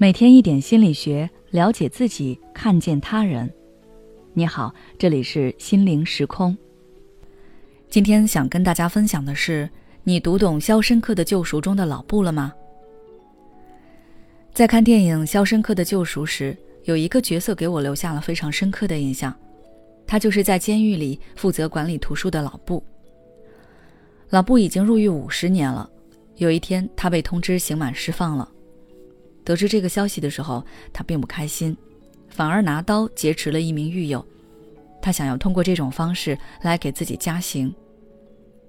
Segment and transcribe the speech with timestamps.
[0.00, 3.52] 每天一点心理学，了解自己，看见他人。
[4.32, 6.56] 你好，这里是心灵时空。
[7.90, 9.68] 今天想跟大家分享的是：
[10.04, 12.52] 你读懂《肖申克的救赎》中的老布了吗？
[14.54, 19.36] 在看电影《肖申克的救赎》时，有一个角色给我留下了非常深刻的印象，
[20.06, 22.80] 他就是在监狱里负责管理图书的老布。
[24.30, 25.90] 老布已经入狱五十年了，
[26.36, 28.48] 有一天他被通知刑满释放了。
[29.48, 30.62] 得知这个消息的时候，
[30.92, 31.74] 他并不开心，
[32.28, 34.22] 反而拿刀劫持了一名狱友。
[35.00, 37.74] 他想要通过这种方式来给自己加刑，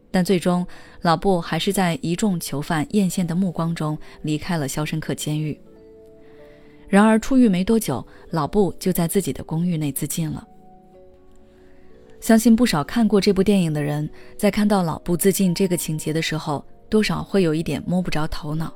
[0.09, 0.65] 但最终
[1.01, 5.59] 老布还是在一众囚犯艳羡的目光中离开了肖申克监狱。
[6.87, 10.47] 然而出狱没多久，老布就在自己的公寓内自尽了。
[12.21, 18.73] 相信不少看过这部电影的人，在看到老布自尽这个情节的时候，多少会有一点摸不着头脑。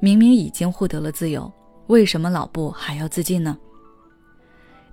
[0.00, 1.52] 明明已经获得了自由，
[1.88, 3.56] 为什么老布还要自尽呢？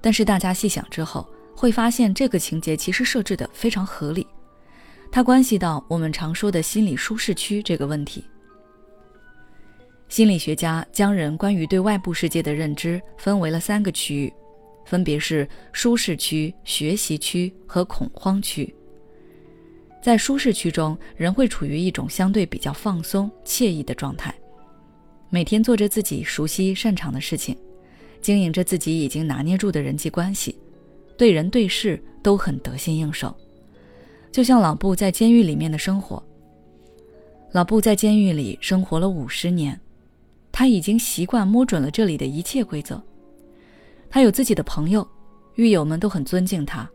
[0.01, 4.27] 但是大家细想之后，会发现这个情节其实设置的非常合理，
[5.11, 8.23] 它关系到我们常说的心理舒适区这个问题。
[10.09, 14.33] 心理学家将人关于对外部世界的认知分为了三个区域，
[14.85, 18.73] 分别是舒适区、学习区和恐慌区。
[20.01, 24.33] 在舒适区中，人会处于一种相对比较放松、惬意的状态。
[25.29, 27.55] 每天做着自己熟悉擅长的事情，
[28.21, 30.57] 经营着自己已经拿捏住的人际关系，
[31.17, 33.35] 对人对事都很得心应手，
[34.31, 36.23] 就像老布在监狱里面的生活。
[37.51, 39.79] 老布在监狱里生活了五十年，
[40.51, 43.01] 他已经习惯摸准了这里的一切规则。
[44.09, 45.05] 他有自己的朋友，
[45.55, 46.89] 狱友们都很尊敬他。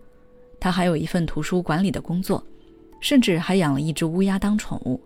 [0.59, 2.43] 他还有一份图书管理的工作，
[3.01, 4.99] 甚至还养了一只乌鸦当宠物。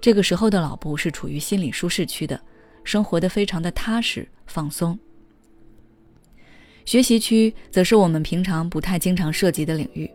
[0.00, 2.40] 这个时候的老布是处于心理舒适区的，
[2.84, 4.98] 生活的非常的踏实放松。
[6.84, 10.10] 学习区则是我们平常不太经常涉及的领域。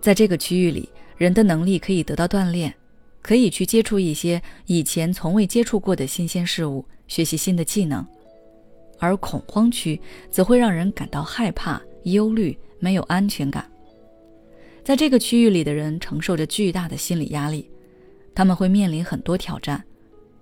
[0.00, 2.74] 在这个区域里，人的能力可以得到锻炼，
[3.22, 8.04] 可以去接触一些以前从未接触过的新鲜事物，学习新的技能。
[8.98, 10.00] 而恐慌区
[10.30, 13.70] 则会让人感到害怕、忧虑、没有安全感。
[14.82, 17.68] 在这个区域里的人承受着巨大的心理压力。
[18.36, 19.82] 他们会面临很多挑战，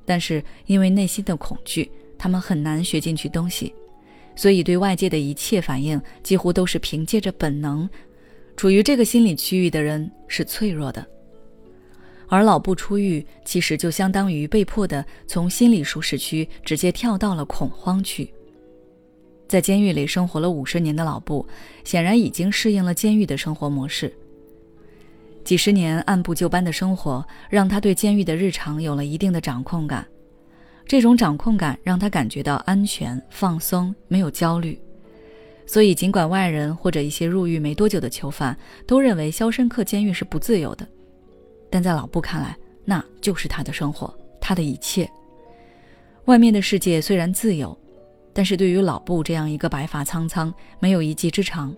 [0.04, 1.88] 但是因为内心的恐惧，
[2.18, 3.72] 他们很难学进去东西，
[4.34, 7.88] 所以对外界的一切反应几乎都是凭借着本能。
[8.56, 11.06] 处于这个心理区域的人是脆弱的，
[12.26, 18.28] 而老布出狱其实就相当于被迫的从心理舒适区直接跳到了恐慌区。
[19.46, 21.46] 在监狱里生活了五十年的老布，
[21.84, 24.12] 显然已经适应了监狱的生活模式。
[25.44, 30.06] 几十年按部就班的生活，让他对监狱的日常有了一定的掌控感。
[30.86, 34.80] 这种掌控感让他感觉到安全、放松，没有焦虑。
[35.66, 38.56] 所以，尽管外人或者一些入狱没多久的囚犯
[38.86, 40.86] 都认为肖申克监狱是不自由的，
[41.70, 45.08] 但在老布看来，那就是他的生活，他的一切。
[46.26, 47.76] 外面的世界虽然自由，
[48.32, 51.74] 但是对于老布这样一个白发苍苍、没有一技之长、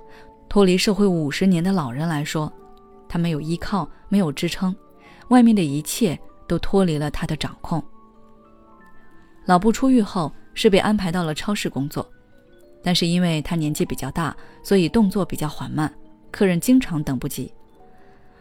[0.49, 2.53] 脱离社会五十年的老人来说，
[3.09, 4.75] 他没有依靠，没有支撑，
[5.28, 7.83] 外面的一切都脱离了他的掌控。
[9.44, 12.09] 老布出狱后是被安排到了超市工作，
[12.83, 15.93] 但是因为他年纪比较大，所以动作比较缓慢，
[16.31, 17.53] 客人经常等不及。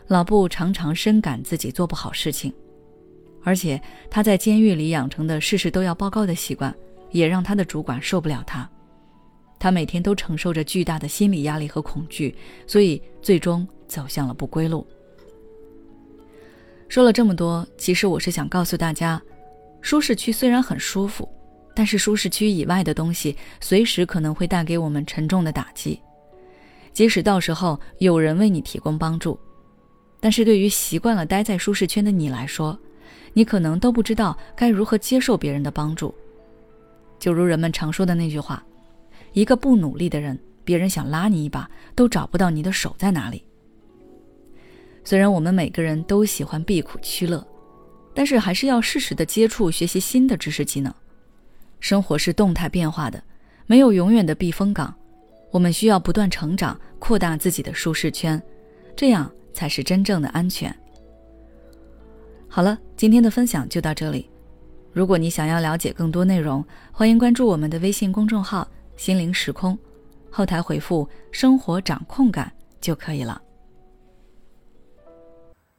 [0.07, 2.53] 老布常常深感自己做不好事情，
[3.43, 6.75] 而且他在监狱里养成的事事都要报告的习惯，
[7.11, 8.69] 也让他的主管受不了他。
[9.59, 12.35] 他每天都承受着巨大的心理压力和恐惧，
[12.67, 13.67] 所以最终。
[13.87, 14.85] 走向了不归路。
[16.89, 19.21] 说了这么多，其实我是想告诉大家，
[19.79, 21.29] 舒适区虽然很舒服，
[21.75, 26.01] 但是舒适区以外的东西随时可能会带给我们沉重的打击。
[26.93, 29.39] 即使到时候有人为你提供帮助，
[30.19, 32.77] 但是对于习惯了待在舒适圈的你来说，
[33.33, 36.13] 你可能都不知道该如何接受别人的帮助。
[37.19, 38.65] 就如人们常说的那句话
[39.35, 43.43] ：“一个不努力的人，别人想拉你一把都找不到你的手在哪里。”
[45.03, 47.45] 虽然我们每个人都喜欢避苦趋乐，
[48.13, 50.91] 但是还是要适时的接触、学习新的知识技能。
[51.81, 53.21] 生活是动态变化的，
[53.67, 54.95] 没有永远的避风港。
[55.51, 58.41] 我们需要不断成长，扩大自己的舒适圈，
[58.95, 60.73] 这样才是真正的安全。
[62.47, 64.29] 好了，今天的分享就到这里。
[64.91, 68.67] 如果你想要了解更多内容，欢迎关注我们的微信公众号
[68.97, 69.77] “心灵时空”，
[70.31, 72.51] 后台回复“生活掌控感”
[72.81, 73.41] 就可以了。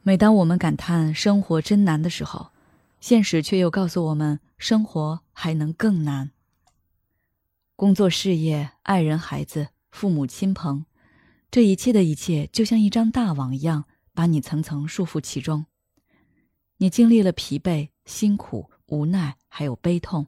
[0.01, 2.51] 每当我们感叹生活真难的时候，
[2.99, 6.31] 现实却又告诉我们，生活还能更难。
[7.75, 10.85] 工作、事业、爱人、孩子、父母亲朋，
[11.51, 15.65] 这一切的一切，就像一张大网一样，把你层层束缚其中。
[16.77, 20.27] 你经历了疲惫、辛苦、无奈，还有悲痛。